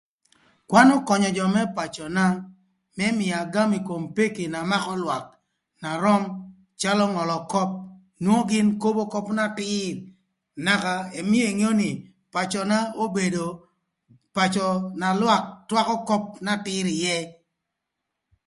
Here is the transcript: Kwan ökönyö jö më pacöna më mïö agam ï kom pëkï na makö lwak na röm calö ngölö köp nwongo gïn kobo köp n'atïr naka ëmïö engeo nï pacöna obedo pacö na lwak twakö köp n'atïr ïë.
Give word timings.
Kwan 0.69 0.87
ökönyö 0.97 1.29
jö 1.37 1.45
më 1.55 1.61
pacöna 1.77 2.25
më 2.97 3.05
mïö 3.17 3.37
agam 3.43 3.69
ï 3.77 3.85
kom 3.87 4.03
pëkï 4.15 4.45
na 4.53 4.59
makö 4.71 4.93
lwak 5.03 5.25
na 5.81 5.89
röm 6.03 6.23
calö 6.81 7.05
ngölö 7.13 7.37
köp 7.51 7.69
nwongo 8.23 8.43
gïn 8.49 8.67
kobo 8.81 9.03
köp 9.13 9.27
n'atïr 9.37 9.95
naka 10.65 10.93
ëmïö 11.19 11.45
engeo 11.51 11.73
nï 11.81 11.89
pacöna 12.33 12.77
obedo 13.03 13.45
pacö 14.35 14.65
na 14.99 15.09
lwak 15.21 15.43
twakö 15.69 15.95
köp 16.09 16.23
n'atïr 16.45 16.85
ïë. 16.97 17.19